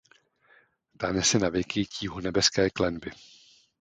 Ta 0.97 1.09
nese 1.11 1.39
navěky 1.39 1.85
tíhu 1.85 2.19
nebeské 2.19 2.69
klenby. 2.69 3.11